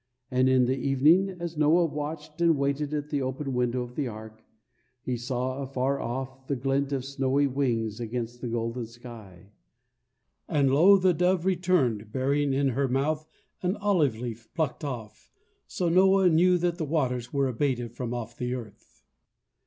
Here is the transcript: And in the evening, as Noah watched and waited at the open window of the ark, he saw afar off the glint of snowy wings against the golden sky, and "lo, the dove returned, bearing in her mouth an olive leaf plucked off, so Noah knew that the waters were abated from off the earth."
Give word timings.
And 0.31 0.49
in 0.49 0.65
the 0.65 0.79
evening, 0.79 1.29
as 1.39 1.55
Noah 1.57 1.85
watched 1.85 2.41
and 2.41 2.57
waited 2.57 2.91
at 2.91 3.11
the 3.11 3.21
open 3.21 3.53
window 3.53 3.83
of 3.83 3.93
the 3.93 4.07
ark, 4.07 4.43
he 4.99 5.15
saw 5.15 5.61
afar 5.61 5.99
off 5.99 6.47
the 6.47 6.55
glint 6.55 6.91
of 6.91 7.05
snowy 7.05 7.45
wings 7.45 7.99
against 7.99 8.41
the 8.41 8.47
golden 8.47 8.87
sky, 8.87 9.51
and 10.47 10.73
"lo, 10.73 10.97
the 10.97 11.13
dove 11.13 11.45
returned, 11.45 12.11
bearing 12.11 12.51
in 12.51 12.69
her 12.69 12.87
mouth 12.87 13.27
an 13.61 13.75
olive 13.75 14.17
leaf 14.17 14.49
plucked 14.55 14.83
off, 14.83 15.31
so 15.67 15.87
Noah 15.87 16.29
knew 16.29 16.57
that 16.57 16.79
the 16.79 16.83
waters 16.85 17.31
were 17.31 17.47
abated 17.47 17.91
from 17.93 18.11
off 18.11 18.35
the 18.35 18.55
earth." 18.55 19.03